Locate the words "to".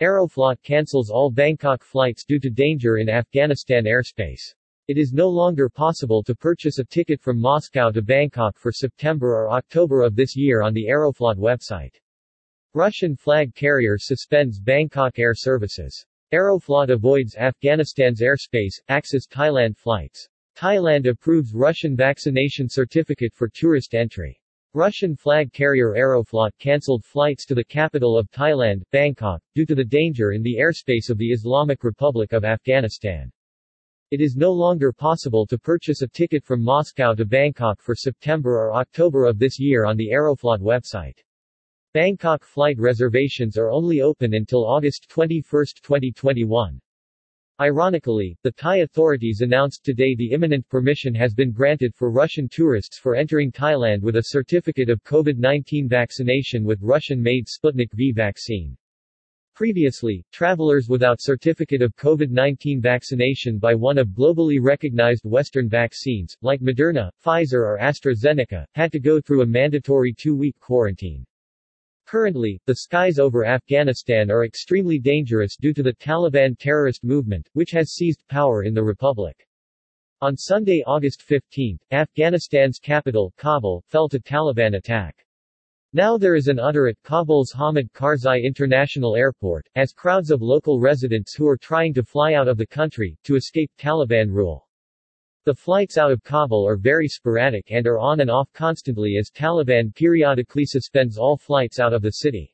2.40-2.50, 6.24-6.34, 7.92-8.02, 27.46-27.54, 29.66-29.74, 35.46-35.58, 37.14-37.24, 68.90-68.98, 75.74-75.82, 84.10-84.20, 91.94-92.04, 93.24-93.34